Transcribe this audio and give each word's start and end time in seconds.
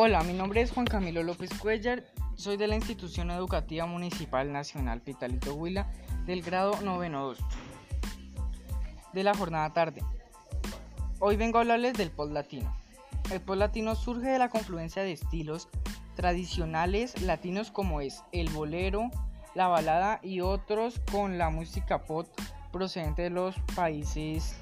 Hola, 0.00 0.22
mi 0.22 0.32
nombre 0.32 0.60
es 0.60 0.70
Juan 0.70 0.86
Camilo 0.86 1.24
López 1.24 1.50
Cuellar, 1.58 2.04
soy 2.36 2.56
de 2.56 2.68
la 2.68 2.76
Institución 2.76 3.32
Educativa 3.32 3.84
Municipal 3.84 4.52
Nacional 4.52 5.00
Pitalito 5.00 5.54
Huila 5.54 5.90
del 6.24 6.40
grado 6.42 6.80
noveno 6.82 7.26
2 7.26 7.38
de 9.12 9.24
la 9.24 9.34
jornada 9.34 9.72
tarde. 9.72 10.04
Hoy 11.18 11.34
vengo 11.34 11.58
a 11.58 11.62
hablarles 11.62 11.94
del 11.94 12.12
pop 12.12 12.30
latino. 12.30 12.72
El 13.32 13.40
pop 13.40 13.56
latino 13.56 13.96
surge 13.96 14.28
de 14.28 14.38
la 14.38 14.50
confluencia 14.50 15.02
de 15.02 15.10
estilos 15.10 15.66
tradicionales 16.14 17.20
latinos 17.22 17.72
como 17.72 18.00
es 18.00 18.22
el 18.30 18.50
bolero, 18.50 19.10
la 19.56 19.66
balada 19.66 20.20
y 20.22 20.42
otros 20.42 21.00
con 21.10 21.38
la 21.38 21.50
música 21.50 22.04
pop 22.04 22.28
procedente 22.70 23.22
de 23.22 23.30
los 23.30 23.56
países 23.74 24.60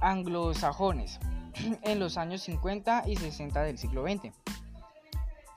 anglosajones 0.00 1.20
en 1.82 1.98
los 1.98 2.16
años 2.16 2.42
50 2.42 3.04
y 3.06 3.16
60 3.16 3.62
del 3.62 3.78
siglo 3.78 4.04
XX. 4.04 4.32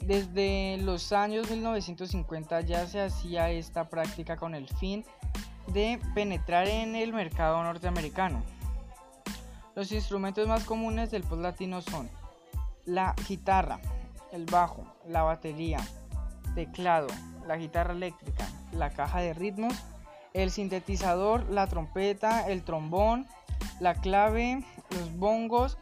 Desde 0.00 0.78
los 0.78 1.12
años 1.12 1.50
1950 1.50 2.62
ya 2.62 2.86
se 2.86 3.02
hacía 3.02 3.50
esta 3.50 3.88
práctica 3.88 4.36
con 4.36 4.54
el 4.54 4.66
fin 4.66 5.04
de 5.66 6.00
penetrar 6.14 6.68
en 6.68 6.96
el 6.96 7.12
mercado 7.12 7.62
norteamericano. 7.62 8.42
Los 9.74 9.92
instrumentos 9.92 10.48
más 10.48 10.64
comunes 10.64 11.10
del 11.10 11.22
pop 11.22 11.40
latino 11.40 11.80
son 11.82 12.10
la 12.86 13.14
guitarra, 13.28 13.80
el 14.32 14.46
bajo, 14.46 14.84
la 15.06 15.22
batería, 15.22 15.78
teclado, 16.54 17.08
la 17.46 17.56
guitarra 17.56 17.92
eléctrica, 17.92 18.48
la 18.72 18.90
caja 18.90 19.20
de 19.20 19.34
ritmos, 19.34 19.74
el 20.34 20.50
sintetizador, 20.50 21.48
la 21.50 21.66
trompeta, 21.66 22.48
el 22.48 22.62
trombón, 22.62 23.26
la 23.80 23.94
clave, 23.94 24.62
los 24.90 25.16
bongos, 25.16 25.78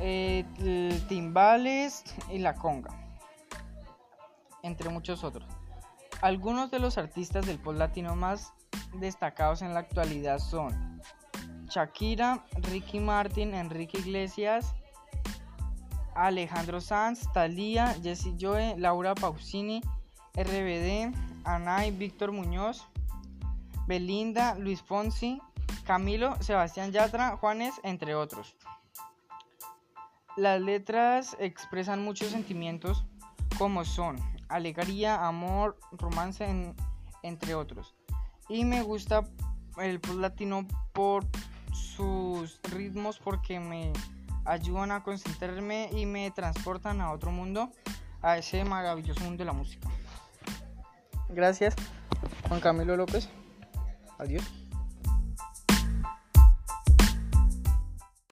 eh, 0.00 0.44
timbales 1.08 2.04
y 2.30 2.38
la 2.38 2.54
conga, 2.54 2.90
entre 4.62 4.88
muchos 4.88 5.24
otros. 5.24 5.48
Algunos 6.22 6.70
de 6.70 6.78
los 6.78 6.98
artistas 6.98 7.46
del 7.46 7.58
pop 7.58 7.74
latino 7.74 8.16
más 8.16 8.52
destacados 8.94 9.62
en 9.62 9.74
la 9.74 9.80
actualidad 9.80 10.38
son 10.38 11.00
Shakira, 11.68 12.44
Ricky 12.70 13.00
Martin, 13.00 13.54
Enrique 13.54 13.98
Iglesias, 13.98 14.74
Alejandro 16.14 16.80
Sanz, 16.80 17.30
Thalía, 17.32 17.94
Jessie 18.02 18.34
Joe, 18.40 18.74
Laura 18.78 19.14
Pausini, 19.14 19.80
RBD, 20.34 21.14
Anay, 21.44 21.90
Víctor 21.92 22.32
Muñoz, 22.32 22.86
Belinda, 23.86 24.54
Luis 24.56 24.82
Fonsi, 24.82 25.40
Camilo, 25.88 26.36
Sebastián 26.42 26.92
Yatra, 26.92 27.38
Juanes, 27.38 27.80
entre 27.82 28.14
otros. 28.14 28.54
Las 30.36 30.60
letras 30.60 31.34
expresan 31.40 32.04
muchos 32.04 32.28
sentimientos 32.28 33.06
como 33.56 33.86
son 33.86 34.18
alegría, 34.50 35.26
amor, 35.26 35.78
romance, 35.92 36.74
entre 37.22 37.54
otros. 37.54 37.94
Y 38.50 38.66
me 38.66 38.82
gusta 38.82 39.24
el 39.78 39.98
pop 39.98 40.18
latino 40.18 40.66
por 40.92 41.24
sus 41.72 42.60
ritmos 42.64 43.18
porque 43.18 43.58
me 43.58 43.90
ayudan 44.44 44.90
a 44.90 45.02
concentrarme 45.02 45.88
y 45.92 46.04
me 46.04 46.30
transportan 46.32 47.00
a 47.00 47.12
otro 47.12 47.30
mundo, 47.30 47.72
a 48.20 48.36
ese 48.36 48.62
maravilloso 48.62 49.20
mundo 49.20 49.38
de 49.38 49.44
la 49.46 49.54
música. 49.54 49.88
Gracias, 51.30 51.74
Juan 52.46 52.60
Camilo 52.60 52.94
López. 52.94 53.30
Adiós. 54.18 54.67